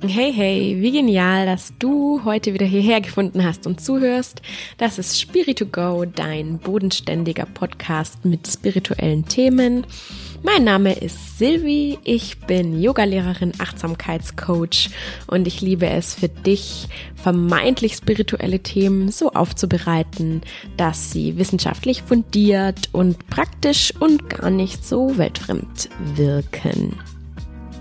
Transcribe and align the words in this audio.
Hey, 0.00 0.32
hey, 0.32 0.76
wie 0.78 0.92
genial, 0.92 1.44
dass 1.44 1.72
du 1.76 2.22
heute 2.24 2.54
wieder 2.54 2.66
hierher 2.66 3.00
gefunden 3.00 3.44
hast 3.44 3.66
und 3.66 3.80
zuhörst. 3.80 4.42
Das 4.76 4.96
ist 4.96 5.20
Spirit 5.20 5.58
to 5.58 5.66
Go, 5.66 6.04
dein 6.04 6.58
bodenständiger 6.58 7.46
Podcast 7.46 8.24
mit 8.24 8.46
spirituellen 8.46 9.26
Themen. 9.26 9.84
Mein 10.44 10.62
Name 10.62 10.92
ist 10.92 11.38
Silvi, 11.38 11.98
ich 12.04 12.38
bin 12.38 12.80
Yogalehrerin, 12.80 13.54
Achtsamkeitscoach 13.58 14.90
und 15.26 15.48
ich 15.48 15.62
liebe 15.62 15.88
es 15.88 16.14
für 16.14 16.28
dich, 16.28 16.86
vermeintlich 17.16 17.94
spirituelle 17.94 18.60
Themen 18.60 19.10
so 19.10 19.32
aufzubereiten, 19.32 20.42
dass 20.76 21.10
sie 21.10 21.38
wissenschaftlich 21.38 22.02
fundiert 22.02 22.88
und 22.92 23.28
praktisch 23.30 23.92
und 23.98 24.30
gar 24.30 24.50
nicht 24.50 24.86
so 24.86 25.18
weltfremd 25.18 25.88
wirken. 26.14 26.96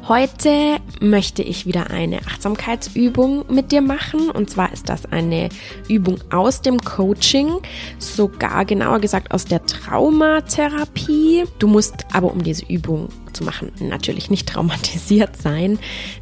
Heute 0.08 0.78
möchte 1.02 1.44
ich 1.44 1.66
wieder 1.66 1.90
eine 1.90 2.20
Achtsamkeitsübung 2.20 3.44
mit 3.54 3.74
dir 3.74 3.82
machen. 3.82 4.30
Und 4.30 4.50
zwar 4.50 4.72
ist 4.72 4.88
das 4.88 5.06
eine 5.06 5.50
Übung 5.90 6.20
aus 6.32 6.62
dem 6.62 6.80
Coaching, 6.80 7.60
sogar 8.00 8.64
genauer 8.64 9.00
gesagt 9.02 9.32
aus 9.32 9.44
der 9.44 9.66
Traumatherapie. 9.66 11.44
Du 11.60 11.68
musst 11.68 12.06
aber, 12.14 12.32
um 12.32 12.42
diese 12.42 12.66
Übung 12.68 13.10
zu 13.34 13.44
machen, 13.44 13.74
natürlich 13.82 14.30
nicht 14.30 14.48
traumatisiert 14.54 15.36
sein. 15.36 15.78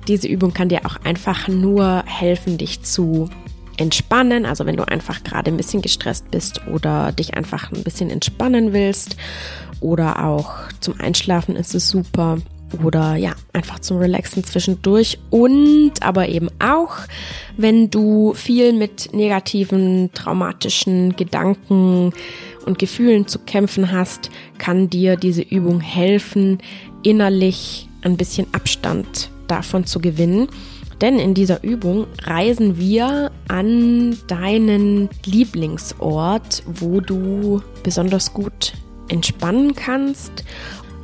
Diese 0.08 0.28
Übung 0.28 0.52
kann 0.52 0.70
dir 0.70 0.88
auch 0.88 0.98
einfach 1.04 1.48
nur 1.48 2.04
helfen, 2.08 2.58
dich 2.58 2.82
zu 2.82 3.30
entspannen. 3.78 4.48
Also 4.48 4.66
wenn 4.66 4.78
du 4.78 4.88
einfach 4.88 5.24
gerade 5.24 5.52
ein 5.52 5.58
bisschen 5.58 5.84
gestresst 5.84 6.32
bist 6.32 6.66
oder 6.74 7.12
dich 7.12 7.36
einfach 7.36 7.72
ein 7.72 7.84
bisschen 7.84 8.10
entspannen 8.10 8.74
willst 8.74 9.16
oder 9.80 10.26
auch 10.26 10.56
zum 10.80 11.00
Einschlafen 11.00 11.56
ist 11.56 11.76
es 11.76 11.88
super 11.88 12.40
oder 12.84 13.16
ja, 13.16 13.34
einfach 13.54 13.80
zum 13.80 13.98
Relaxen 13.98 14.44
zwischendurch 14.44 15.20
und 15.30 15.94
aber 16.02 16.28
eben 16.30 16.50
auch, 16.60 16.98
wenn 17.58 17.90
du 17.90 18.34
viel 18.34 18.74
mit 18.74 19.14
negativen, 19.14 20.10
traumatischen 20.14 21.16
Gedanken 21.16 22.12
und 22.66 22.80
Gefühlen 22.80 23.28
zu 23.28 23.40
kämpfen 23.40 23.92
hast, 23.92 24.30
kann 24.58 24.90
dir 24.90 25.16
diese 25.16 25.42
Übung 25.42 25.80
helfen, 25.80 26.60
innerlich 27.04 27.88
ein 28.02 28.18
bisschen 28.18 28.48
Abstand 28.54 29.30
davon 29.48 29.86
zu 29.86 30.00
gewinnen. 30.00 30.48
Denn 31.02 31.20
in 31.20 31.34
dieser 31.34 31.62
Übung 31.64 32.08
reisen 32.24 32.78
wir 32.78 33.32
an 33.50 34.18
deinen 34.28 35.10
Lieblingsort, 35.26 36.64
wo 36.66 37.02
du 37.02 37.62
besonders 37.84 38.34
gut 38.34 38.74
entspannen 39.10 39.76
kannst 39.76 40.44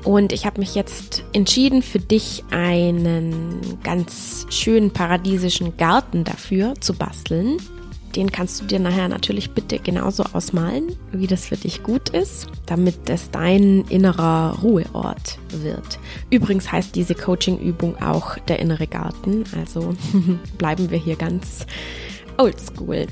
und 0.04 0.34
ich 0.34 0.46
habe 0.46 0.60
mich 0.60 0.76
jetzt 0.76 1.24
entschieden, 1.34 1.82
für 1.82 2.00
dich 2.00 2.44
einen 2.50 3.80
ganz 3.84 4.48
schönen 4.50 4.92
paradiesischen 4.92 5.78
Garten 5.78 6.24
dafür 6.24 6.74
zu 6.80 6.94
basteln. 6.94 7.58
Den 8.16 8.32
kannst 8.32 8.60
du 8.60 8.66
dir 8.66 8.80
nachher 8.80 9.08
natürlich 9.08 9.52
bitte 9.52 9.80
genauso 9.80 10.24
ausmalen, 10.34 10.98
wie 11.14 11.28
das 11.28 11.46
für 11.46 11.56
dich 11.56 11.82
gut 11.82 12.10
ist, 12.10 12.48
damit 12.66 13.10
es 13.10 13.32
dein 13.32 13.86
innerer 13.88 14.60
Ruheort 14.62 15.38
wird. 15.50 15.98
Übrigens 16.30 16.72
heißt 16.72 16.94
diese 16.96 17.16
Coaching-Übung 17.16 18.02
auch 18.02 18.38
der 18.40 18.60
innere 18.60 18.88
Garten, 18.88 19.46
also 19.58 19.96
bleiben 20.58 20.92
wir 20.92 20.98
hier 20.98 21.16
ganz 21.16 21.66
oldschool. 22.38 23.08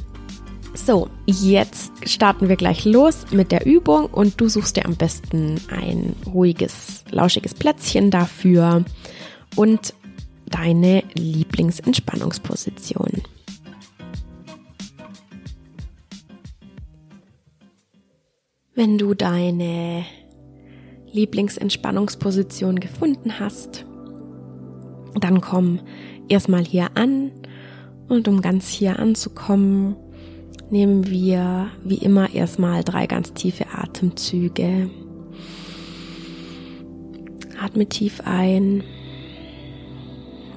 So, 0.75 1.09
jetzt 1.25 1.92
starten 2.08 2.48
wir 2.48 2.56
gleich 2.56 2.86
los 2.86 3.25
mit 3.31 3.52
der 3.52 3.66
Übung 3.66 4.06
und 4.06 4.39
du 4.39 4.50
suchst 4.50 4.78
dir 4.78 4.86
am 4.86 4.95
besten 4.95 5.59
ein 5.70 6.16
ruhiges, 6.25 7.03
lauschiges 7.09 7.53
Plätzchen 7.53 8.12
dafür 8.12 8.86
und 9.56 9.94
deine 10.45 11.03
Lieblingsentspannungsposition. 11.14 13.23
Wenn 18.75 18.97
du 18.97 19.13
deine 19.13 20.06
Lieblingsentspannungsposition 21.12 22.80
gefunden 22.80 23.40
hast, 23.40 23.86
dann 25.19 25.41
komm 25.41 25.81
erstmal 26.30 26.63
hier 26.63 26.91
an 26.96 27.31
und 28.07 28.28
um 28.28 28.41
ganz 28.41 28.69
hier 28.69 29.00
anzukommen, 29.00 29.96
nehmen 30.69 31.07
wir 31.07 31.72
wie 31.84 31.97
immer 31.97 32.34
erstmal 32.34 32.84
drei 32.84 33.07
ganz 33.07 33.34
tiefe 33.34 33.66
Atemzüge. 33.74 34.90
Atme 37.62 37.88
tief 37.88 38.22
ein 38.25 38.84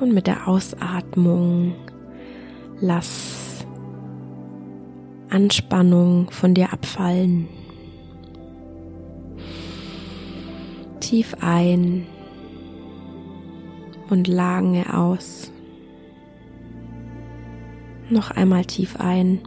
und 0.00 0.12
mit 0.12 0.26
der 0.26 0.46
Ausatmung 0.48 1.74
lass 2.80 3.64
Anspannung 5.30 6.30
von 6.30 6.54
dir 6.54 6.72
abfallen. 6.72 7.48
Tief 11.00 11.34
ein 11.40 12.06
und 14.10 14.28
lange 14.28 14.96
aus. 14.96 15.50
Noch 18.10 18.30
einmal 18.30 18.64
tief 18.66 18.96
ein 18.96 19.40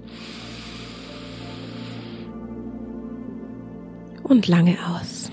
und 4.25 4.47
lange 4.47 4.75
aus. 4.90 5.31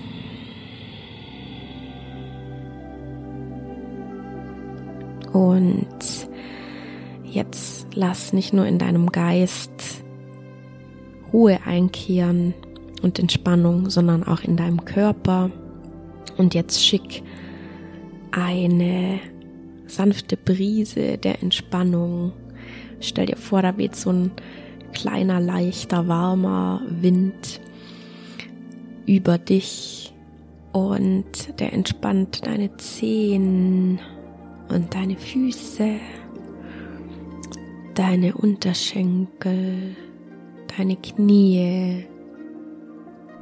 Und 5.33 5.87
jetzt 7.23 7.87
lass 7.95 8.33
nicht 8.33 8.53
nur 8.53 8.67
in 8.67 8.77
deinem 8.77 9.11
Geist 9.11 9.71
Ruhe 11.31 11.59
einkehren 11.65 12.53
und 13.01 13.17
Entspannung, 13.17 13.89
sondern 13.89 14.23
auch 14.23 14.41
in 14.41 14.55
deinem 14.55 14.85
Körper. 14.85 15.49
Und 16.37 16.53
jetzt 16.53 16.85
schick 16.85 17.23
eine 18.31 19.19
sanfte 19.87 20.37
Brise 20.37 21.17
der 21.17 21.41
Entspannung. 21.41 22.31
Stell 22.99 23.25
dir 23.25 23.37
vor, 23.37 23.63
da 23.63 23.75
weht 23.77 23.95
so 23.95 24.11
ein 24.11 24.31
kleiner, 24.93 25.39
leichter, 25.39 26.07
warmer 26.07 26.81
Wind 26.87 27.59
über 29.05 29.37
dich 29.37 30.13
und 30.71 31.59
der 31.59 31.73
entspannt 31.73 32.45
deine 32.45 32.75
Zehen 32.77 33.99
und 34.69 34.93
deine 34.93 35.15
Füße, 35.15 35.99
deine 37.93 38.33
Unterschenkel, 38.35 39.95
deine 40.75 40.95
Knie, 40.97 42.05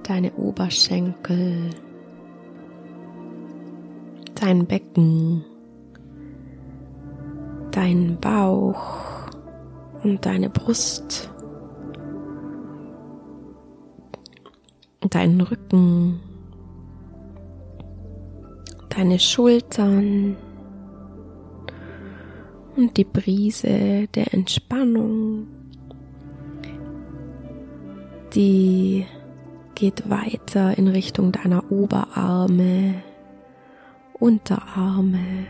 deine 0.03 0.33
Oberschenkel, 0.33 1.69
dein 4.35 4.65
Becken, 4.65 5.45
deinen 7.71 8.19
Bauch 8.19 8.81
und 10.03 10.25
deine 10.25 10.49
Brust. 10.49 11.30
Deinen 15.09 15.41
Rücken, 15.41 16.19
deine 18.89 19.19
Schultern 19.19 20.37
und 22.75 22.97
die 22.97 23.03
Brise 23.03 24.07
der 24.13 24.33
Entspannung, 24.33 25.47
die 28.33 29.05
geht 29.75 30.09
weiter 30.09 30.77
in 30.77 30.87
Richtung 30.87 31.31
deiner 31.31 31.71
Oberarme, 31.71 32.95
Unterarme 34.13 35.47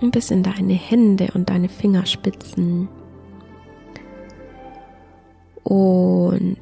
und 0.00 0.12
bis 0.12 0.30
in 0.30 0.42
deine 0.42 0.74
Hände 0.74 1.28
und 1.34 1.48
deine 1.50 1.68
Fingerspitzen. 1.68 2.88
Und 5.64 6.58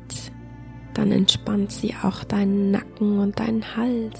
dann 0.96 1.12
entspannt 1.12 1.72
sie 1.72 1.94
auch 2.02 2.24
deinen 2.24 2.70
Nacken 2.70 3.18
und 3.18 3.38
deinen 3.38 3.76
Hals. 3.76 4.18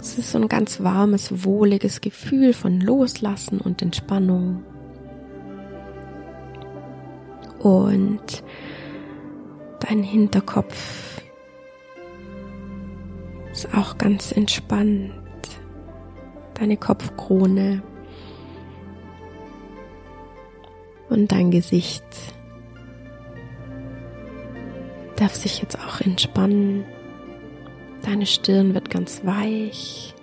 Es 0.00 0.16
ist 0.16 0.32
so 0.32 0.38
ein 0.38 0.48
ganz 0.48 0.82
warmes, 0.82 1.44
wohliges 1.44 2.00
Gefühl 2.00 2.54
von 2.54 2.80
Loslassen 2.80 3.60
und 3.60 3.82
Entspannung. 3.82 4.64
Und 7.58 8.42
dein 9.80 10.02
Hinterkopf 10.02 11.20
ist 13.52 13.72
auch 13.74 13.98
ganz 13.98 14.32
entspannt. 14.32 15.12
Deine 16.54 16.78
Kopfkrone 16.78 17.82
und 21.10 21.30
dein 21.30 21.50
Gesicht 21.50 22.04
darf 25.22 25.34
sich 25.34 25.60
jetzt 25.60 25.78
auch 25.78 26.00
entspannen. 26.00 26.84
Deine 28.02 28.26
Stirn 28.26 28.74
wird 28.74 28.90
ganz 28.90 29.24
weich. 29.24 30.14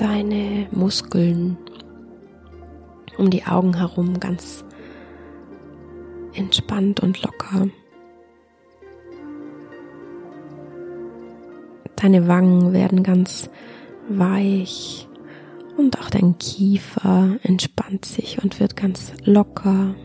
deine 0.00 0.68
Muskeln 0.70 1.56
um 3.16 3.30
die 3.30 3.44
Augen 3.44 3.76
herum 3.76 4.20
ganz 4.20 4.64
entspannt 6.34 7.00
und 7.00 7.22
locker. 7.22 7.68
Deine 11.96 12.28
Wangen 12.28 12.72
werden 12.72 13.02
ganz 13.02 13.50
weich 14.08 15.08
und 15.76 15.98
auch 16.00 16.10
dein 16.10 16.38
Kiefer 16.38 17.38
entspannt 17.42 18.04
sich 18.04 18.42
und 18.42 18.60
wird 18.60 18.76
ganz 18.76 19.12
locker. 19.24 19.96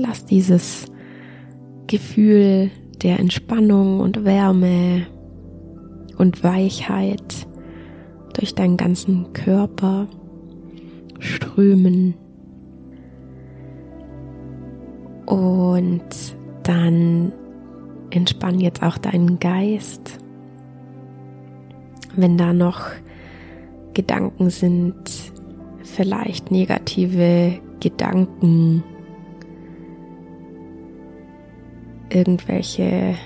Lass 0.00 0.24
dieses 0.24 0.86
Gefühl 1.88 2.70
der 3.02 3.18
Entspannung 3.18 3.98
und 3.98 4.24
Wärme 4.24 5.06
und 6.16 6.44
Weichheit 6.44 7.48
durch 8.34 8.54
deinen 8.54 8.76
ganzen 8.76 9.32
Körper 9.32 10.06
strömen. 11.18 12.14
Und 15.26 16.04
dann 16.62 17.32
entspann 18.10 18.60
jetzt 18.60 18.84
auch 18.84 18.98
deinen 18.98 19.40
Geist. 19.40 20.18
Wenn 22.14 22.38
da 22.38 22.52
noch 22.52 22.82
Gedanken 23.94 24.50
sind, 24.50 25.32
vielleicht 25.82 26.52
negative 26.52 27.58
Gedanken, 27.80 28.84
irgendwelche 32.10 33.16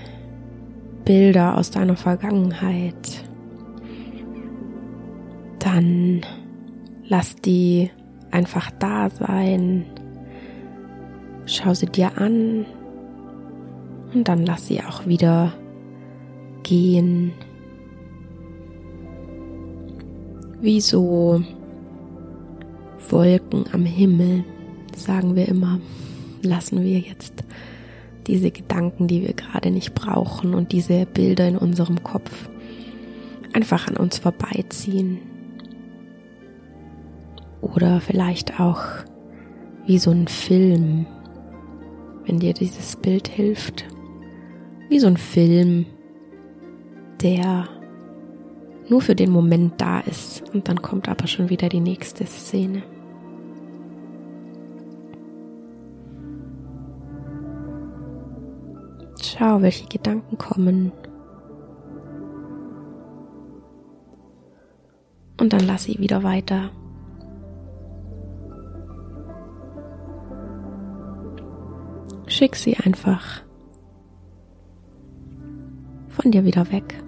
Bilder 1.04 1.58
aus 1.58 1.70
deiner 1.70 1.96
Vergangenheit, 1.96 3.24
dann 5.58 6.22
lass 7.06 7.36
die 7.36 7.90
einfach 8.30 8.70
da 8.78 9.10
sein. 9.10 9.84
Schau 11.46 11.74
sie 11.74 11.86
dir 11.86 12.18
an 12.18 12.64
und 14.14 14.28
dann 14.28 14.46
lass 14.46 14.66
sie 14.66 14.80
auch 14.80 15.06
wieder 15.06 15.52
gehen. 16.62 17.32
Wie 20.60 20.80
so 20.80 21.42
Wolken 23.10 23.64
am 23.72 23.84
Himmel, 23.84 24.44
sagen 24.96 25.34
wir 25.34 25.48
immer, 25.48 25.80
lassen 26.42 26.82
wir 26.82 26.98
jetzt 26.98 27.44
diese 28.26 28.50
Gedanken, 28.50 29.06
die 29.08 29.22
wir 29.22 29.34
gerade 29.34 29.70
nicht 29.70 29.94
brauchen 29.94 30.54
und 30.54 30.72
diese 30.72 31.06
Bilder 31.06 31.48
in 31.48 31.56
unserem 31.56 32.02
Kopf 32.02 32.48
einfach 33.52 33.88
an 33.88 33.96
uns 33.96 34.18
vorbeiziehen. 34.18 35.18
Oder 37.60 38.00
vielleicht 38.00 38.60
auch 38.60 38.82
wie 39.86 39.98
so 39.98 40.10
ein 40.10 40.28
Film, 40.28 41.06
wenn 42.26 42.38
dir 42.38 42.54
dieses 42.54 42.96
Bild 42.96 43.28
hilft. 43.28 43.84
Wie 44.88 44.98
so 44.98 45.06
ein 45.06 45.16
Film, 45.16 45.86
der 47.22 47.68
nur 48.88 49.00
für 49.00 49.14
den 49.14 49.30
Moment 49.30 49.80
da 49.80 50.00
ist 50.00 50.42
und 50.52 50.68
dann 50.68 50.82
kommt 50.82 51.08
aber 51.08 51.26
schon 51.26 51.48
wieder 51.48 51.68
die 51.68 51.80
nächste 51.80 52.26
Szene. 52.26 52.82
Schau, 59.42 59.60
welche 59.60 59.88
Gedanken 59.88 60.38
kommen. 60.38 60.92
Und 65.40 65.52
dann 65.52 65.66
lass 65.66 65.82
sie 65.82 65.98
wieder 65.98 66.22
weiter. 66.22 66.70
Schick 72.28 72.54
sie 72.54 72.76
einfach 72.76 73.42
von 76.06 76.30
dir 76.30 76.44
wieder 76.44 76.70
weg. 76.70 77.02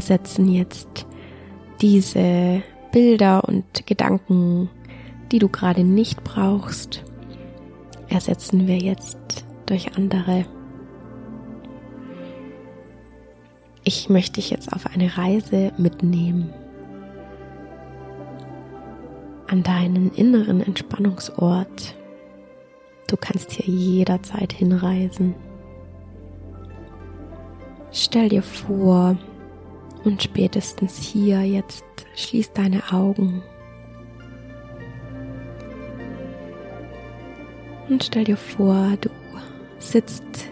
Ersetzen 0.00 0.48
jetzt 0.48 1.06
diese 1.82 2.62
Bilder 2.90 3.44
und 3.44 3.86
Gedanken, 3.86 4.70
die 5.30 5.38
du 5.38 5.50
gerade 5.50 5.84
nicht 5.84 6.24
brauchst, 6.24 7.04
ersetzen 8.08 8.66
wir 8.66 8.78
jetzt 8.78 9.44
durch 9.66 9.94
andere. 9.98 10.46
Ich 13.84 14.08
möchte 14.08 14.40
dich 14.40 14.48
jetzt 14.48 14.72
auf 14.72 14.86
eine 14.86 15.18
Reise 15.18 15.70
mitnehmen 15.76 16.50
an 19.48 19.62
deinen 19.62 20.14
inneren 20.14 20.62
Entspannungsort. 20.62 21.94
Du 23.06 23.18
kannst 23.18 23.52
hier 23.52 23.66
jederzeit 23.66 24.50
hinreisen. 24.54 25.34
Stell 27.92 28.30
dir 28.30 28.42
vor, 28.42 29.18
und 30.04 30.22
spätestens 30.22 30.98
hier 30.98 31.42
jetzt 31.42 31.84
schließ 32.16 32.52
deine 32.52 32.82
Augen. 32.92 33.42
Und 37.88 38.04
stell 38.04 38.24
dir 38.24 38.36
vor, 38.36 38.96
du 39.00 39.10
sitzt 39.78 40.48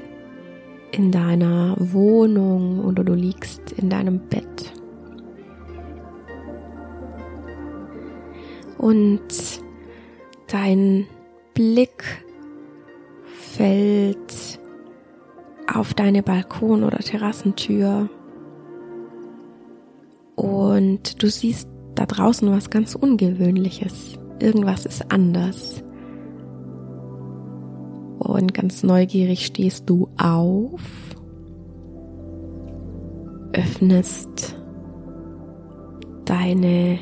in 0.90 1.12
deiner 1.12 1.76
Wohnung 1.78 2.84
oder 2.84 3.04
du 3.04 3.14
liegst 3.14 3.72
in 3.72 3.88
deinem 3.88 4.18
Bett. 4.18 4.72
Und 8.76 9.20
dein 10.48 11.06
Blick 11.54 12.24
fällt 13.24 14.58
auf 15.72 15.94
deine 15.94 16.22
Balkon- 16.22 16.84
oder 16.84 16.98
Terrassentür 16.98 18.08
und 20.38 21.20
du 21.20 21.28
siehst 21.28 21.68
da 21.96 22.06
draußen 22.06 22.48
was 22.52 22.70
ganz 22.70 22.94
Ungewöhnliches. 22.94 24.18
Irgendwas 24.38 24.86
ist 24.86 25.10
anders. 25.10 25.82
Und 28.20 28.54
ganz 28.54 28.84
neugierig 28.84 29.46
stehst 29.46 29.90
du 29.90 30.08
auf, 30.16 30.80
öffnest 33.52 34.56
deine 36.24 37.00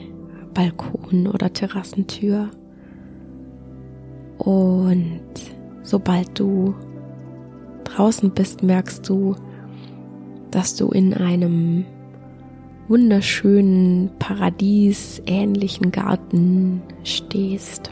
Balkon- 0.55 1.29
oder 1.29 1.53
Terrassentür 1.53 2.51
und 4.39 5.21
sobald 5.83 6.39
du 6.39 6.75
draußen 7.85 8.31
bist, 8.31 8.63
merkst 8.63 9.09
du, 9.09 9.35
dass 10.51 10.77
du 10.77 10.89
in 10.89 11.15
einem 11.15 11.85
wunderschönen, 12.89 14.11
paradiesähnlichen 14.19 15.91
Garten 15.91 16.83
stehst. 17.05 17.91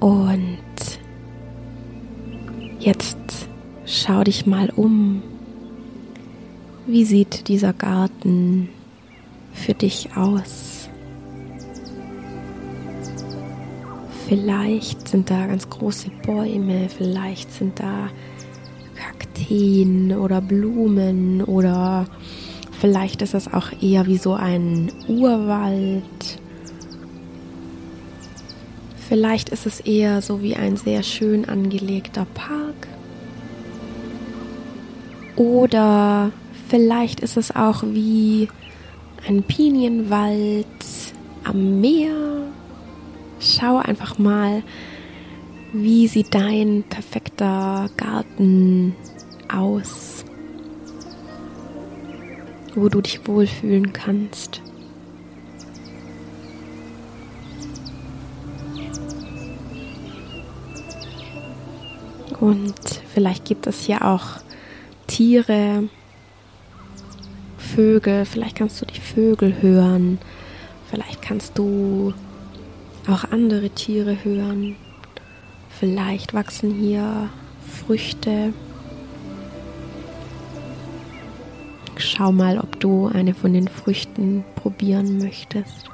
Und 0.00 0.58
jetzt 2.78 3.18
schau 3.84 4.22
dich 4.22 4.46
mal 4.46 4.70
um. 4.76 5.22
Wie 6.86 7.04
sieht 7.04 7.48
dieser 7.48 7.72
Garten 7.72 8.68
für 9.52 9.74
dich 9.74 10.10
aus? 10.16 10.88
Vielleicht 14.28 15.08
sind 15.08 15.30
da 15.30 15.46
ganz 15.46 15.68
große 15.70 16.10
Bäume, 16.24 16.88
vielleicht 16.88 17.52
sind 17.52 17.78
da 17.80 18.08
Kakteen 19.36 20.16
oder 20.16 20.40
Blumen 20.40 21.42
oder 21.42 22.06
vielleicht 22.80 23.20
ist 23.22 23.34
es 23.34 23.52
auch 23.52 23.70
eher 23.82 24.06
wie 24.06 24.16
so 24.16 24.32
ein 24.34 24.90
Urwald. 25.08 26.40
Vielleicht 29.08 29.50
ist 29.50 29.66
es 29.66 29.80
eher 29.80 30.22
so 30.22 30.42
wie 30.42 30.56
ein 30.56 30.76
sehr 30.76 31.02
schön 31.02 31.48
angelegter 31.48 32.26
Park. 32.34 32.88
Oder 35.36 36.32
vielleicht 36.68 37.20
ist 37.20 37.36
es 37.36 37.54
auch 37.54 37.82
wie 37.82 38.48
ein 39.28 39.42
Pinienwald 39.42 40.66
am 41.44 41.80
Meer 41.80 42.36
Schau 43.38 43.76
einfach 43.76 44.18
mal, 44.18 44.62
wie 45.74 46.08
sieht 46.08 46.34
dein 46.34 46.84
perfekter 46.88 47.90
Garten 47.98 48.96
aus? 49.50 50.24
wo 52.76 52.90
du 52.90 53.00
dich 53.00 53.26
wohlfühlen 53.26 53.92
kannst. 53.92 54.60
Und 62.38 62.74
vielleicht 63.12 63.46
gibt 63.46 63.66
es 63.66 63.80
hier 63.80 64.04
auch 64.04 64.24
Tiere, 65.06 65.88
Vögel, 67.56 68.26
vielleicht 68.26 68.56
kannst 68.56 68.80
du 68.82 68.86
die 68.86 69.00
Vögel 69.00 69.62
hören, 69.62 70.18
vielleicht 70.90 71.22
kannst 71.22 71.56
du 71.56 72.12
auch 73.08 73.24
andere 73.30 73.70
Tiere 73.70 74.22
hören, 74.22 74.76
vielleicht 75.70 76.34
wachsen 76.34 76.74
hier 76.74 77.30
Früchte. 77.66 78.52
Schau 81.98 82.30
mal, 82.30 82.58
ob 82.58 82.78
du 82.78 83.06
eine 83.06 83.34
von 83.34 83.54
den 83.54 83.68
Früchten 83.68 84.44
probieren 84.54 85.18
möchtest. 85.18 85.90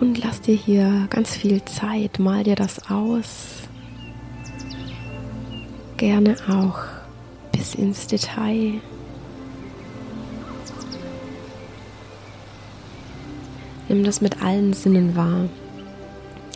Und 0.00 0.22
lass 0.22 0.42
dir 0.42 0.54
hier 0.54 1.06
ganz 1.08 1.34
viel 1.34 1.64
Zeit, 1.64 2.18
mal 2.18 2.44
dir 2.44 2.56
das 2.56 2.90
aus. 2.90 3.68
Gerne 5.96 6.36
auch 6.48 6.78
bis 7.52 7.74
ins 7.74 8.06
Detail. 8.06 8.80
Nimm 13.88 14.04
das 14.04 14.20
mit 14.20 14.42
allen 14.42 14.74
Sinnen 14.74 15.16
wahr. 15.16 15.48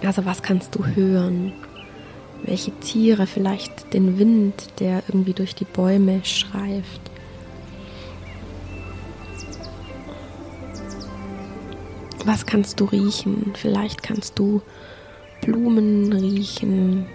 Also 0.04 0.26
was 0.26 0.42
kannst 0.42 0.74
du 0.74 0.84
hören? 0.84 1.52
Welche 2.44 2.72
Tiere, 2.80 3.26
vielleicht 3.26 3.92
den 3.92 4.18
Wind, 4.18 4.54
der 4.80 5.02
irgendwie 5.08 5.34
durch 5.34 5.54
die 5.54 5.64
Bäume 5.64 6.24
schreift. 6.24 7.00
Was 12.24 12.46
kannst 12.46 12.80
du 12.80 12.84
riechen? 12.84 13.52
Vielleicht 13.54 14.02
kannst 14.02 14.38
du 14.38 14.62
Blumen 15.40 16.12
riechen. 16.12 17.06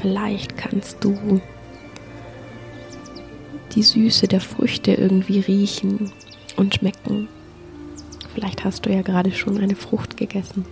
Vielleicht 0.00 0.56
kannst 0.56 1.02
du 1.02 1.40
die 3.74 3.82
Süße 3.82 4.28
der 4.28 4.40
Früchte 4.40 4.92
irgendwie 4.92 5.40
riechen 5.40 6.12
und 6.56 6.74
schmecken. 6.74 7.28
Vielleicht 8.34 8.64
hast 8.64 8.86
du 8.86 8.90
ja 8.90 9.02
gerade 9.02 9.32
schon 9.32 9.58
eine 9.58 9.76
Frucht 9.76 10.16
gegessen. 10.16 10.64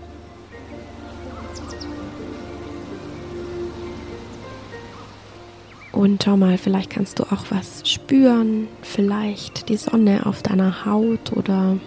Und 6.03 6.25
schau 6.25 6.37
mal, 6.37 6.59
vielleicht 6.59 6.91
kannst 6.91 7.21
du 7.21 7.23
auch 7.23 7.45
was 7.51 7.89
spüren, 7.89 8.67
vielleicht 8.83 9.69
die 9.69 9.77
Sonne 9.77 10.27
auf 10.27 10.43
deiner 10.43 10.85
Haut 10.85 11.33
oder 11.33 11.79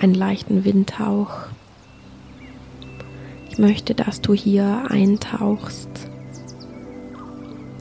einen 0.00 0.14
leichten 0.14 0.64
Windhauch. 0.64 1.32
Ich 3.50 3.58
möchte, 3.58 3.94
dass 3.94 4.22
du 4.22 4.32
hier 4.32 4.84
eintauchst. 4.88 5.90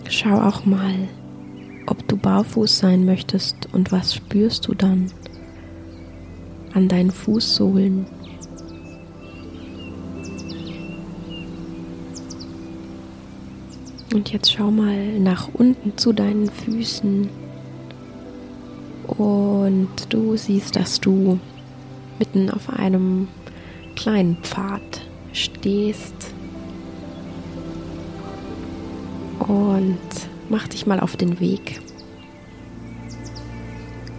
Schau 0.10 0.42
auch 0.42 0.66
mal, 0.66 1.08
ob 1.88 2.06
du 2.10 2.18
barfuß 2.18 2.80
sein 2.80 3.06
möchtest 3.06 3.70
und 3.72 3.94
was 3.94 4.14
spürst 4.14 4.68
du 4.68 4.74
dann 4.74 5.10
an 6.74 6.90
deinen 6.90 7.12
Fußsohlen. 7.12 8.08
Und 14.14 14.34
jetzt 14.34 14.52
schau 14.52 14.70
mal 14.70 15.20
nach 15.20 15.48
unten 15.54 15.98
zu 15.98 16.12
deinen 16.12 16.50
Füßen 16.50 17.30
und 19.08 19.90
du 20.10 20.36
siehst, 20.36 20.76
dass 20.76 21.00
du 21.00 21.40
mitten 22.20 22.50
auf 22.50 22.70
einem 22.70 23.30
kleinen 23.96 24.36
Pfad 24.42 24.82
stehst 25.32 26.34
und 29.40 29.98
mach 30.50 30.68
dich 30.68 30.86
mal 30.86 31.00
auf 31.00 31.16
den 31.16 31.40
Weg. 31.40 31.80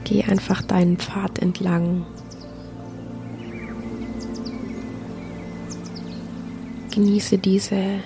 Geh 0.05 0.25
einfach 0.25 0.63
deinen 0.63 0.97
Pfad 0.97 1.39
entlang. 1.39 2.07
Genieße 6.95 7.39
diese 7.39 8.01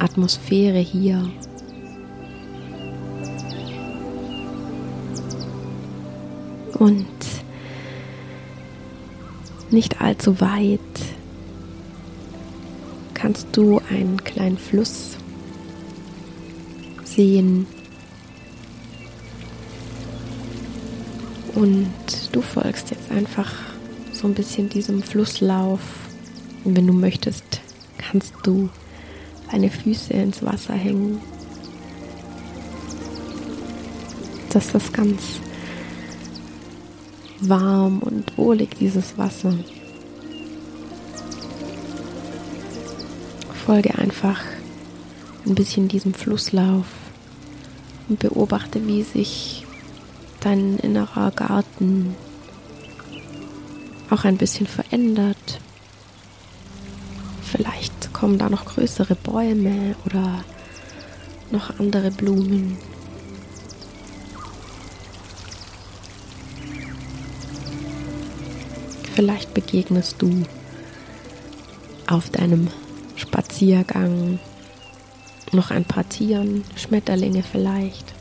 Atmosphäre 0.00 0.78
hier. 0.78 1.30
Und 6.74 7.06
nicht 9.70 10.00
allzu 10.00 10.40
weit 10.40 10.80
kannst 13.14 13.48
du 13.52 13.80
einen 13.90 14.24
kleinen 14.24 14.56
Fluss 14.56 15.16
sehen. 17.04 17.66
Und 21.54 21.92
du 22.32 22.40
folgst 22.40 22.90
jetzt 22.90 23.10
einfach 23.10 23.52
so 24.12 24.26
ein 24.26 24.34
bisschen 24.34 24.70
diesem 24.70 25.02
Flusslauf. 25.02 25.80
Und 26.64 26.76
wenn 26.76 26.86
du 26.86 26.94
möchtest, 26.94 27.60
kannst 27.98 28.32
du 28.42 28.70
deine 29.50 29.70
Füße 29.70 30.12
ins 30.12 30.42
Wasser 30.42 30.74
hängen. 30.74 31.20
Das 34.50 34.74
ist 34.74 34.92
ganz 34.92 35.22
warm 37.40 38.00
und 38.00 38.36
wohlig, 38.36 38.76
dieses 38.78 39.16
Wasser. 39.16 39.54
Folge 43.64 43.96
einfach 43.96 44.40
ein 45.46 45.54
bisschen 45.54 45.88
diesem 45.88 46.12
Flusslauf 46.12 46.86
und 48.08 48.18
beobachte, 48.18 48.86
wie 48.86 49.02
sich 49.02 49.64
dein 50.40 50.78
innerer 50.78 51.30
Garten 51.30 52.16
auch 54.10 54.24
ein 54.24 54.36
bisschen 54.36 54.66
verändert. 54.66 55.60
Kommen 58.20 58.36
da 58.36 58.50
noch 58.50 58.66
größere 58.66 59.14
Bäume 59.14 59.96
oder 60.04 60.44
noch 61.50 61.80
andere 61.80 62.10
Blumen. 62.10 62.76
Vielleicht 69.14 69.54
begegnest 69.54 70.20
du 70.20 70.44
auf 72.08 72.28
deinem 72.28 72.68
Spaziergang 73.16 74.38
noch 75.52 75.70
ein 75.70 75.86
paar 75.86 76.06
Tieren, 76.06 76.64
Schmetterlinge 76.76 77.42
vielleicht 77.42 78.12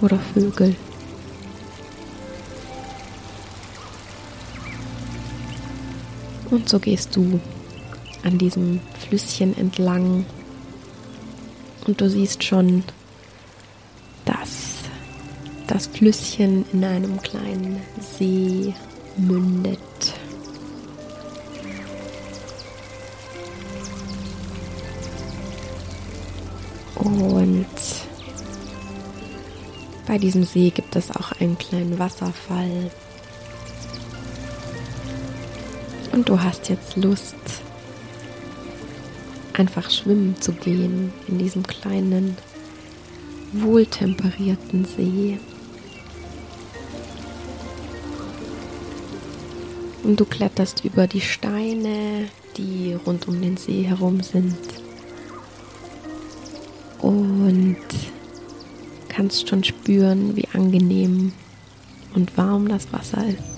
oder 0.00 0.18
Vögel. 0.32 0.74
Und 6.52 6.68
so 6.68 6.78
gehst 6.78 7.16
du 7.16 7.40
an 8.24 8.36
diesem 8.36 8.80
Flüsschen 8.98 9.56
entlang 9.56 10.26
und 11.86 11.98
du 11.98 12.10
siehst 12.10 12.44
schon, 12.44 12.84
dass 14.26 14.74
das 15.66 15.86
Flüsschen 15.86 16.66
in 16.74 16.84
einem 16.84 17.22
kleinen 17.22 17.80
See 18.18 18.74
mündet. 19.16 19.80
Und 26.96 27.66
bei 30.06 30.18
diesem 30.18 30.44
See 30.44 30.68
gibt 30.68 30.96
es 30.96 31.10
auch 31.10 31.32
einen 31.40 31.56
kleinen 31.56 31.98
Wasserfall. 31.98 32.90
Und 36.12 36.28
du 36.28 36.40
hast 36.42 36.68
jetzt 36.68 36.96
Lust, 36.96 37.34
einfach 39.54 39.90
schwimmen 39.90 40.36
zu 40.40 40.52
gehen 40.52 41.12
in 41.26 41.38
diesem 41.38 41.66
kleinen, 41.66 42.36
wohltemperierten 43.52 44.84
See. 44.84 45.38
Und 50.02 50.20
du 50.20 50.24
kletterst 50.24 50.84
über 50.84 51.06
die 51.06 51.20
Steine, 51.20 52.28
die 52.56 52.94
rund 53.06 53.26
um 53.28 53.40
den 53.40 53.56
See 53.56 53.82
herum 53.82 54.20
sind. 54.20 54.56
Und 57.00 57.76
kannst 59.08 59.48
schon 59.48 59.64
spüren, 59.64 60.36
wie 60.36 60.48
angenehm 60.52 61.32
und 62.14 62.36
warm 62.36 62.68
das 62.68 62.92
Wasser 62.92 63.26
ist. 63.26 63.51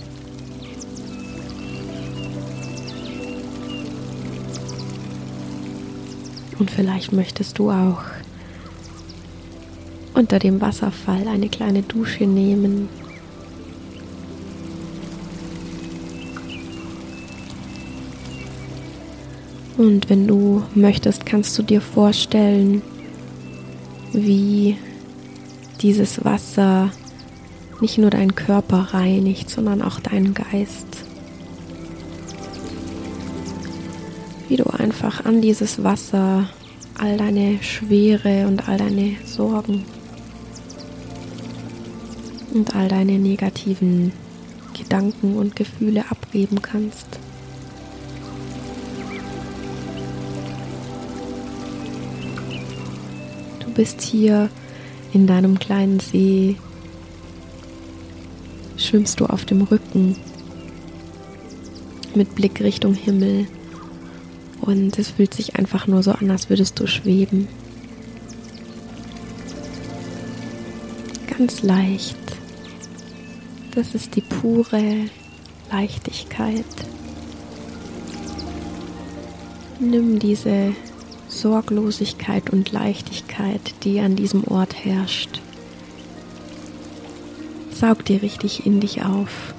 Und 6.59 6.71
vielleicht 6.71 7.13
möchtest 7.13 7.59
du 7.59 7.71
auch 7.71 8.03
unter 10.15 10.39
dem 10.39 10.61
Wasserfall 10.61 11.27
eine 11.29 11.49
kleine 11.49 11.83
Dusche 11.83 12.25
nehmen. 12.25 12.89
Und 19.77 20.09
wenn 20.09 20.29
du 20.29 20.63
möchtest, 20.75 21.27
kannst 21.27 21.59
du 21.59 21.63
dir 21.63 21.81
vorstellen, 21.81 22.81
wie 24.13 24.77
dieses 25.83 26.25
Wasser 26.25 26.93
nicht 27.81 27.99
nur 27.99 28.11
deinen 28.11 28.37
Körper 28.37 28.89
reinigt, 28.93 29.51
sondern 29.51 29.83
auch 29.83 29.99
deinen 29.99 30.33
Geist. 30.33 31.04
Wie 34.49 34.57
du 34.57 34.65
einfach 34.65 35.25
an 35.25 35.41
dieses 35.41 35.83
Wasser 35.83 36.49
all 36.99 37.17
deine 37.17 37.63
Schwere 37.63 38.47
und 38.47 38.69
all 38.69 38.79
deine 38.79 39.17
Sorgen 39.25 39.85
und 42.53 42.77
all 42.77 42.89
deine 42.89 43.19
negativen 43.19 44.13
Gedanken 44.79 45.37
und 45.37 45.57
Gefühle 45.57 46.05
abgeben 46.11 46.63
kannst. 46.63 47.07
Du 53.61 53.71
bist 53.73 54.01
hier 54.03 54.51
in 55.13 55.27
deinem 55.27 55.59
kleinen 55.59 56.01
See, 56.01 56.57
schwimmst 58.77 59.21
du 59.21 59.27
auf 59.27 59.45
dem 59.45 59.63
Rücken 59.63 60.17
mit 62.15 62.35
Blick 62.35 62.61
Richtung 62.61 62.95
Himmel 62.95 63.47
und 64.65 64.99
es 64.99 65.11
fühlt 65.11 65.35
sich 65.35 65.57
einfach 65.57 65.87
nur 65.87 66.03
so 66.03 66.13
an, 66.13 66.31
als 66.31 66.49
würdest 66.49 66.81
du 66.81 66.87
schweben. 66.87 67.49
Ganz 71.39 71.63
leicht. 71.63 72.17
Das 73.75 73.95
ist 73.95 74.17
die 74.17 74.23
pure 74.23 75.07
Leichtigkeit. 75.71 76.65
Nimm 79.81 80.19
diese 80.19 80.75
Sorglosigkeit 81.29 82.51
und 82.51 82.73
Leichtigkeit, 82.73 83.75
die 83.83 84.01
an 84.01 84.17
diesem 84.17 84.45
Ort 84.45 84.85
herrscht. 84.85 85.41
Saug 87.73 88.05
dir 88.05 88.23
richtig 88.23 88.65
in 88.65 88.81
dich 88.81 89.03
auf. 89.03 89.55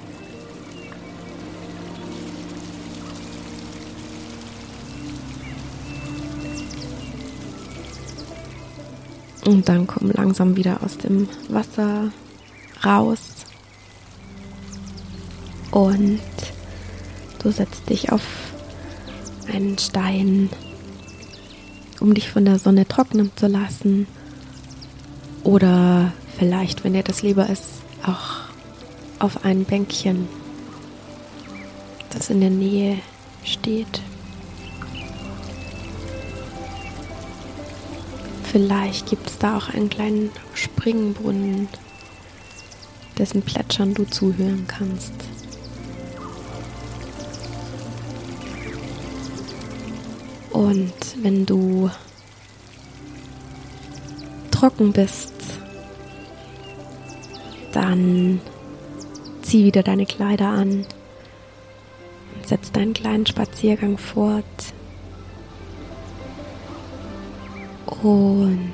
Und 9.46 9.68
dann 9.68 9.86
komm 9.86 10.10
langsam 10.10 10.56
wieder 10.56 10.82
aus 10.82 10.98
dem 10.98 11.28
Wasser 11.48 12.10
raus. 12.84 13.20
Und 15.70 16.20
du 17.42 17.50
setzt 17.50 17.88
dich 17.88 18.12
auf 18.12 18.22
einen 19.48 19.78
Stein 19.78 20.50
um 22.00 22.14
dich 22.14 22.30
von 22.30 22.44
der 22.44 22.58
Sonne 22.58 22.86
trocknen 22.86 23.30
zu 23.36 23.46
lassen. 23.46 24.06
Oder 25.42 26.12
vielleicht, 26.38 26.84
wenn 26.84 26.92
dir 26.92 27.02
das 27.02 27.22
lieber 27.22 27.48
ist, 27.48 27.64
auch 28.04 28.46
auf 29.18 29.44
ein 29.44 29.64
Bänkchen, 29.64 30.28
das 32.10 32.30
in 32.30 32.40
der 32.40 32.50
Nähe 32.50 32.98
steht. 33.44 34.00
Vielleicht 38.56 39.10
gibt 39.10 39.28
es 39.28 39.36
da 39.36 39.58
auch 39.58 39.68
einen 39.68 39.90
kleinen 39.90 40.30
Springbrunnen, 40.54 41.68
dessen 43.18 43.42
Plätschern 43.42 43.92
du 43.92 44.04
zuhören 44.04 44.64
kannst. 44.66 45.12
Und 50.52 50.94
wenn 51.22 51.44
du 51.44 51.90
trocken 54.50 54.94
bist, 54.94 55.34
dann 57.72 58.40
zieh 59.42 59.64
wieder 59.64 59.82
deine 59.82 60.06
Kleider 60.06 60.48
an 60.48 60.86
und 62.34 62.46
setz 62.46 62.72
deinen 62.72 62.94
kleinen 62.94 63.26
Spaziergang 63.26 63.98
fort. 63.98 64.44
Und 68.06 68.70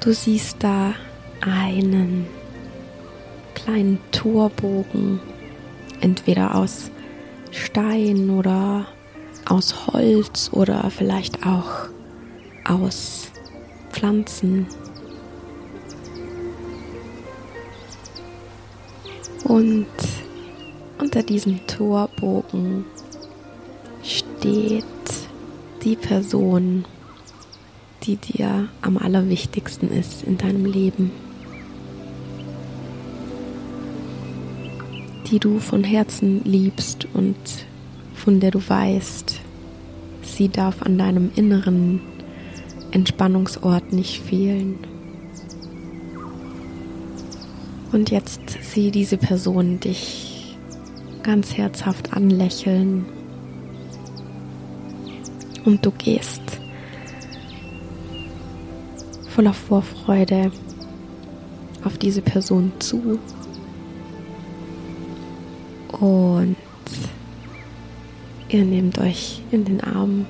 du 0.00 0.12
siehst 0.12 0.56
da 0.58 0.94
einen 1.40 2.26
kleinen 3.54 4.00
Torbogen, 4.10 5.20
entweder 6.00 6.56
aus 6.56 6.90
Stein 7.52 8.30
oder 8.30 8.88
aus 9.48 9.86
Holz 9.86 10.50
oder 10.52 10.90
vielleicht 10.90 11.46
auch 11.46 11.86
aus 12.64 13.30
Pflanzen. 13.92 14.66
Und 19.44 19.86
unter 20.98 21.22
diesem 21.22 21.64
Torbogen 21.68 22.86
steht 24.02 24.84
die 25.84 25.96
Person, 25.96 26.84
die 28.04 28.16
dir 28.16 28.68
am 28.80 28.96
allerwichtigsten 28.96 29.90
ist 29.90 30.22
in 30.22 30.38
deinem 30.38 30.64
Leben. 30.64 31.10
die 35.32 35.38
du 35.38 35.60
von 35.60 35.82
Herzen 35.82 36.44
liebst 36.44 37.08
und 37.14 37.36
von 38.14 38.38
der 38.38 38.50
du 38.50 38.60
weißt, 38.60 39.40
sie 40.20 40.50
darf 40.50 40.82
an 40.82 40.98
deinem 40.98 41.32
inneren 41.34 42.02
Entspannungsort 42.90 43.94
nicht 43.94 44.20
fehlen. 44.20 44.78
Und 47.92 48.10
jetzt 48.10 48.42
sieh 48.60 48.90
diese 48.90 49.16
Person 49.16 49.80
dich 49.80 50.58
ganz 51.22 51.56
herzhaft 51.56 52.12
anlächeln 52.12 53.06
und 55.64 55.84
du 55.84 55.90
gehst 55.90 56.42
voller 59.28 59.54
Vorfreude 59.54 60.50
auf 61.84 61.98
diese 61.98 62.22
Person 62.22 62.72
zu 62.78 63.18
und 66.02 66.56
ihr 68.48 68.64
nehmt 68.64 68.98
euch 68.98 69.42
in 69.50 69.64
den 69.64 69.80
Arm. 69.80 70.26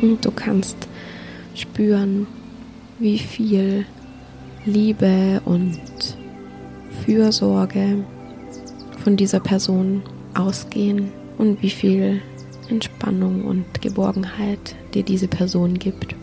Und 0.00 0.24
du 0.24 0.30
kannst 0.30 0.76
spüren, 1.54 2.26
wie 2.98 3.18
viel 3.18 3.84
Liebe 4.64 5.42
und 5.44 5.80
Fürsorge 7.04 8.04
von 9.02 9.16
dieser 9.16 9.40
Person 9.40 10.02
ausgehen 10.34 11.10
und 11.38 11.60
wie 11.62 11.70
viel 11.70 12.22
Entspannung 12.68 13.44
und 13.44 13.80
Geborgenheit 13.80 14.76
dir 14.94 15.02
diese 15.02 15.28
Person 15.28 15.78
gibt. 15.78 16.14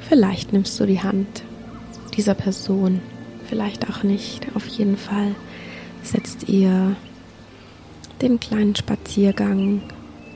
Vielleicht 0.00 0.52
nimmst 0.52 0.78
du 0.78 0.86
die 0.86 1.02
Hand 1.02 1.42
dieser 2.16 2.34
Person, 2.34 3.00
vielleicht 3.48 3.90
auch 3.90 4.02
nicht. 4.02 4.46
Auf 4.54 4.66
jeden 4.66 4.96
Fall 4.96 5.34
setzt 6.02 6.48
ihr 6.48 6.96
den 8.22 8.40
kleinen 8.40 8.74
Spaziergang 8.74 9.82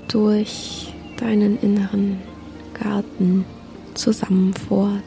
durch 0.09 0.93
deinen 1.17 1.59
inneren 1.61 2.19
Garten 2.75 3.45
zusammen 3.95 4.53
fort. 4.55 5.03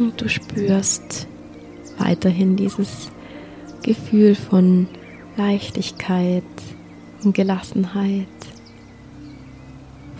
Und 0.00 0.18
du 0.18 0.30
spürst 0.30 1.28
weiterhin 1.98 2.56
dieses 2.56 3.10
Gefühl 3.82 4.34
von 4.34 4.88
Leichtigkeit 5.36 6.42
und 7.22 7.34
Gelassenheit, 7.34 8.24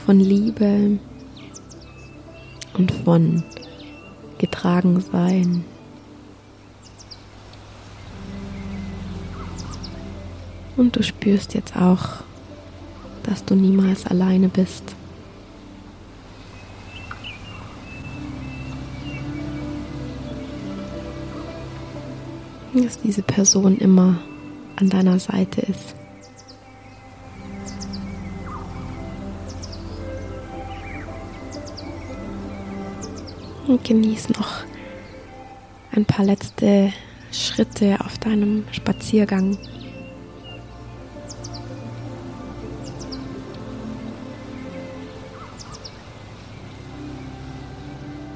von 0.05 0.21
Liebe 0.21 0.99
und 2.75 2.93
von 2.93 3.43
getragen 4.37 5.01
sein. 5.01 5.65
Und 10.77 10.95
du 10.95 11.03
spürst 11.03 11.55
jetzt 11.55 11.75
auch, 11.75 12.23
dass 13.23 13.47
du 13.47 13.55
niemals 13.55 14.07
alleine 14.07 14.51
bist. 14.51 14.95
Dass 22.75 23.01
diese 23.01 23.23
Person 23.23 23.79
immer 23.79 24.19
an 24.77 24.89
deiner 24.89 25.19
Seite 25.19 25.63
ist. 25.63 25.95
Und 33.67 33.85
genieß 33.85 34.31
noch 34.31 34.65
ein 35.93 36.05
paar 36.05 36.25
letzte 36.25 36.93
Schritte 37.33 37.99
auf 38.05 38.19
deinem 38.19 38.65
Spaziergang. 38.73 39.57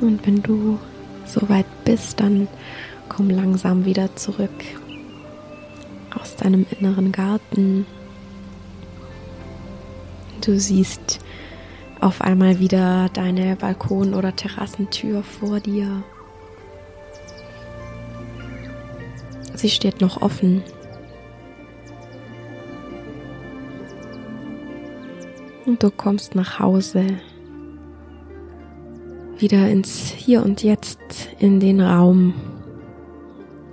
Und 0.00 0.26
wenn 0.26 0.42
du 0.42 0.78
soweit 1.24 1.66
bist, 1.84 2.20
dann 2.20 2.46
komm 3.08 3.30
langsam 3.30 3.84
wieder 3.84 4.14
zurück 4.16 4.50
aus 6.18 6.36
deinem 6.36 6.66
inneren 6.78 7.12
Garten. 7.12 7.86
Du 10.40 10.58
siehst 10.58 11.20
auf 12.00 12.20
einmal 12.20 12.58
wieder 12.58 13.08
deine 13.12 13.56
Balkon- 13.56 14.14
oder 14.14 14.36
Terrassentür 14.36 15.22
vor 15.22 15.60
dir. 15.60 16.02
Sie 19.54 19.70
steht 19.70 20.00
noch 20.00 20.20
offen. 20.20 20.62
Und 25.64 25.82
du 25.82 25.90
kommst 25.90 26.34
nach 26.34 26.58
Hause 26.58 27.06
wieder 29.38 29.68
ins 29.68 30.10
Hier 30.10 30.44
und 30.44 30.62
Jetzt, 30.62 31.00
in 31.38 31.58
den 31.58 31.80
Raum, 31.80 32.34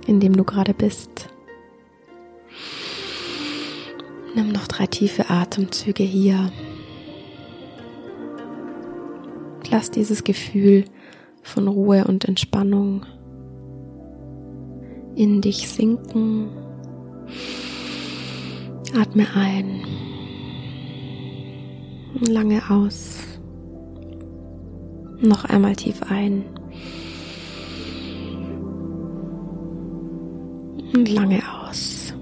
in 0.06 0.20
dem 0.20 0.36
du 0.36 0.44
gerade 0.44 0.74
bist. 0.74 1.28
Nimm 4.34 4.50
noch 4.50 4.66
drei 4.66 4.86
tiefe 4.86 5.28
Atemzüge 5.28 6.02
hier. 6.02 6.50
Lass 9.70 9.90
dieses 9.90 10.24
Gefühl 10.24 10.84
von 11.42 11.68
Ruhe 11.68 12.04
und 12.04 12.24
Entspannung 12.26 13.04
in 15.14 15.40
dich 15.40 15.68
sinken. 15.68 16.50
Atme 18.94 19.26
ein. 19.34 19.82
Lange 22.20 22.62
aus. 22.70 23.18
Noch 25.20 25.44
einmal 25.44 25.76
tief 25.76 26.02
ein. 26.02 26.44
Lange 30.92 31.42
aus. 31.62 32.14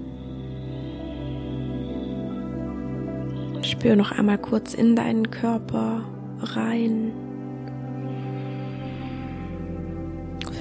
Spür 3.63 3.95
noch 3.95 4.11
einmal 4.11 4.37
kurz 4.37 4.73
in 4.73 4.95
deinen 4.95 5.29
Körper 5.29 6.03
rein. 6.39 7.11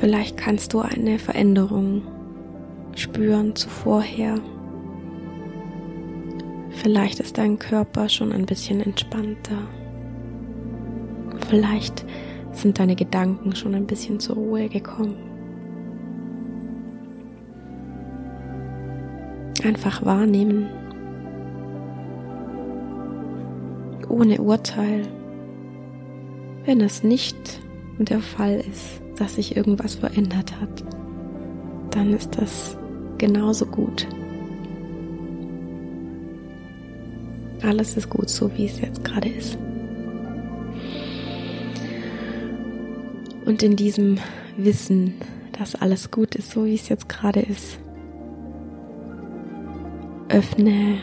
Vielleicht 0.00 0.36
kannst 0.36 0.72
du 0.72 0.80
eine 0.80 1.18
Veränderung 1.18 2.02
spüren 2.96 3.54
zu 3.54 3.68
vorher. 3.68 4.36
Vielleicht 6.70 7.20
ist 7.20 7.36
dein 7.36 7.58
Körper 7.58 8.08
schon 8.08 8.32
ein 8.32 8.46
bisschen 8.46 8.80
entspannter. 8.80 9.58
Vielleicht 11.48 12.06
sind 12.52 12.78
deine 12.78 12.96
Gedanken 12.96 13.54
schon 13.54 13.74
ein 13.74 13.86
bisschen 13.86 14.20
zur 14.20 14.36
Ruhe 14.36 14.68
gekommen. 14.68 15.29
Einfach 19.64 20.04
wahrnehmen. 20.04 20.68
Ohne 24.08 24.40
Urteil. 24.40 25.06
Wenn 26.64 26.80
es 26.80 27.02
nicht 27.02 27.60
der 27.98 28.20
Fall 28.20 28.62
ist, 28.70 29.02
dass 29.16 29.34
sich 29.34 29.56
irgendwas 29.56 29.94
verändert 29.94 30.58
hat, 30.60 30.84
dann 31.90 32.12
ist 32.12 32.38
das 32.38 32.76
genauso 33.18 33.66
gut. 33.66 34.06
Alles 37.62 37.96
ist 37.96 38.08
gut, 38.08 38.30
so 38.30 38.50
wie 38.56 38.66
es 38.66 38.80
jetzt 38.80 39.04
gerade 39.04 39.28
ist. 39.28 39.58
Und 43.44 43.62
in 43.62 43.76
diesem 43.76 44.18
Wissen, 44.56 45.14
dass 45.58 45.74
alles 45.74 46.10
gut 46.10 46.34
ist, 46.36 46.50
so 46.50 46.64
wie 46.64 46.74
es 46.74 46.88
jetzt 46.88 47.08
gerade 47.08 47.40
ist, 47.40 47.78
öffne 50.30 50.98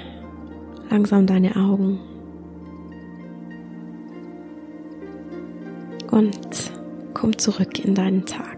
langsam 0.90 1.28
deine 1.28 1.56
Augen 1.56 2.00
und 6.12 6.72
komm 7.14 7.38
zurück 7.38 7.80
in 7.84 7.94
deinen 7.94 8.26
Tag. 8.26 8.58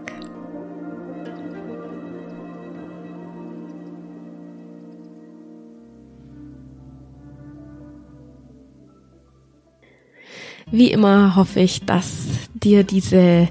Wie 10.72 10.92
immer 10.92 11.34
hoffe 11.34 11.60
ich, 11.60 11.84
dass 11.84 12.48
dir 12.54 12.84
diese 12.84 13.48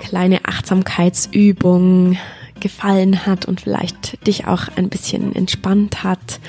kleine 0.00 0.44
Achtsamkeitsübung 0.44 2.16
gefallen 2.60 3.26
hat 3.26 3.46
und 3.46 3.60
vielleicht 3.60 4.26
dich 4.26 4.46
auch 4.46 4.68
ein 4.76 4.88
bisschen 4.88 5.34
entspannt 5.34 6.04
hat 6.04 6.40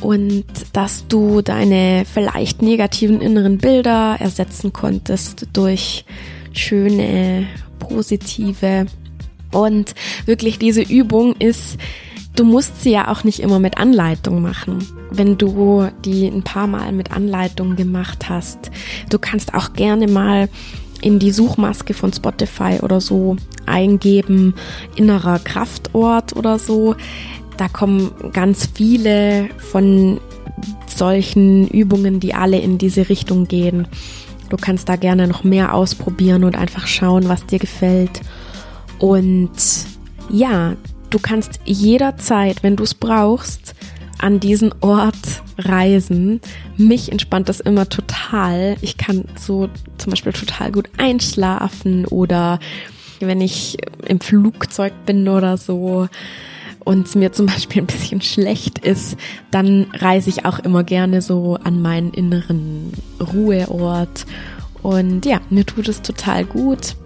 und 0.00 0.44
dass 0.72 1.06
du 1.08 1.40
deine 1.40 2.04
vielleicht 2.04 2.62
negativen 2.62 3.20
inneren 3.20 3.58
Bilder 3.58 4.16
ersetzen 4.20 4.72
konntest 4.72 5.46
durch 5.52 6.04
schöne, 6.52 7.46
positive 7.78 8.86
und 9.50 9.94
wirklich 10.26 10.58
diese 10.58 10.82
Übung 10.82 11.36
ist, 11.36 11.78
du 12.36 12.44
musst 12.44 12.82
sie 12.82 12.90
ja 12.90 13.08
auch 13.08 13.24
nicht 13.24 13.40
immer 13.40 13.60
mit 13.60 13.78
Anleitung 13.78 14.42
machen. 14.42 14.86
Wenn 15.10 15.38
du 15.38 15.88
die 16.04 16.26
ein 16.26 16.42
paar 16.42 16.66
Mal 16.66 16.92
mit 16.92 17.12
Anleitung 17.12 17.76
gemacht 17.76 18.28
hast, 18.28 18.70
du 19.10 19.18
kannst 19.18 19.54
auch 19.54 19.72
gerne 19.72 20.08
mal 20.08 20.48
in 21.04 21.18
die 21.18 21.32
Suchmaske 21.32 21.92
von 21.92 22.12
Spotify 22.12 22.78
oder 22.80 22.98
so 22.98 23.36
eingeben, 23.66 24.54
innerer 24.96 25.38
Kraftort 25.38 26.34
oder 26.34 26.58
so. 26.58 26.96
Da 27.58 27.68
kommen 27.68 28.10
ganz 28.32 28.70
viele 28.72 29.50
von 29.58 30.18
solchen 30.86 31.68
Übungen, 31.68 32.20
die 32.20 32.32
alle 32.32 32.58
in 32.58 32.78
diese 32.78 33.10
Richtung 33.10 33.46
gehen. 33.46 33.86
Du 34.48 34.56
kannst 34.56 34.88
da 34.88 34.96
gerne 34.96 35.28
noch 35.28 35.44
mehr 35.44 35.74
ausprobieren 35.74 36.42
und 36.42 36.56
einfach 36.56 36.86
schauen, 36.86 37.28
was 37.28 37.44
dir 37.44 37.58
gefällt. 37.58 38.22
Und 38.98 39.50
ja, 40.30 40.74
du 41.10 41.18
kannst 41.18 41.60
jederzeit, 41.66 42.62
wenn 42.62 42.76
du 42.76 42.84
es 42.84 42.94
brauchst, 42.94 43.74
an 44.24 44.40
diesen 44.40 44.72
Ort 44.80 45.42
reisen. 45.58 46.40
Mich 46.78 47.12
entspannt 47.12 47.50
das 47.50 47.60
immer 47.60 47.90
total. 47.90 48.76
Ich 48.80 48.96
kann 48.96 49.26
so 49.38 49.68
zum 49.98 50.10
Beispiel 50.10 50.32
total 50.32 50.72
gut 50.72 50.88
einschlafen 50.96 52.06
oder 52.06 52.58
wenn 53.20 53.42
ich 53.42 53.76
im 54.06 54.20
Flugzeug 54.20 54.94
bin 55.04 55.28
oder 55.28 55.58
so 55.58 56.08
und 56.84 57.06
es 57.06 57.14
mir 57.14 57.32
zum 57.32 57.46
Beispiel 57.46 57.82
ein 57.82 57.86
bisschen 57.86 58.22
schlecht 58.22 58.78
ist, 58.78 59.18
dann 59.50 59.88
reise 59.92 60.30
ich 60.30 60.46
auch 60.46 60.58
immer 60.58 60.84
gerne 60.84 61.20
so 61.20 61.58
an 61.62 61.82
meinen 61.82 62.10
inneren 62.14 62.94
Ruheort. 63.20 64.24
Und 64.82 65.26
ja, 65.26 65.42
mir 65.50 65.66
tut 65.66 65.86
es 65.86 66.00
total 66.00 66.46
gut. 66.46 66.96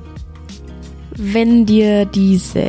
Wenn 1.17 1.67
dir 1.67 2.05
diese 2.05 2.63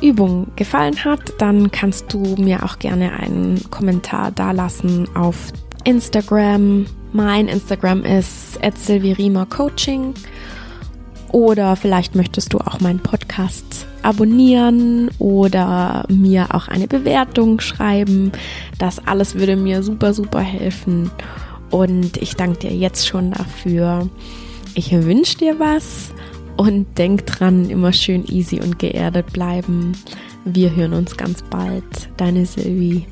Übung 0.00 0.48
gefallen 0.56 1.04
hat, 1.04 1.20
dann 1.38 1.70
kannst 1.70 2.12
du 2.12 2.36
mir 2.38 2.64
auch 2.64 2.78
gerne 2.78 3.12
einen 3.12 3.60
Kommentar 3.70 4.30
dalassen 4.30 5.08
auf 5.14 5.52
Instagram. 5.84 6.86
Mein 7.12 7.48
Instagram 7.48 8.04
ist 8.04 8.58
Coaching. 9.48 10.14
Oder 11.32 11.76
vielleicht 11.76 12.14
möchtest 12.14 12.52
du 12.52 12.58
auch 12.58 12.80
meinen 12.80 13.00
Podcast 13.00 13.86
abonnieren 14.02 15.10
oder 15.18 16.06
mir 16.08 16.54
auch 16.54 16.68
eine 16.68 16.86
Bewertung 16.86 17.60
schreiben. 17.60 18.32
Das 18.78 19.06
alles 19.06 19.34
würde 19.34 19.56
mir 19.56 19.82
super, 19.82 20.14
super 20.14 20.40
helfen. 20.40 21.10
Und 21.70 22.16
ich 22.18 22.36
danke 22.36 22.60
dir 22.60 22.74
jetzt 22.74 23.06
schon 23.06 23.32
dafür. 23.32 24.08
Ich 24.74 24.92
wünsche 24.92 25.38
dir 25.38 25.58
was 25.58 26.12
und 26.56 26.98
denk 26.98 27.26
dran, 27.26 27.68
immer 27.70 27.92
schön 27.92 28.24
easy 28.26 28.60
und 28.60 28.78
geerdet 28.78 29.32
bleiben. 29.32 29.92
Wir 30.44 30.74
hören 30.74 30.94
uns 30.94 31.16
ganz 31.16 31.42
bald. 31.42 31.84
Deine 32.16 32.46
Sylvie. 32.46 33.06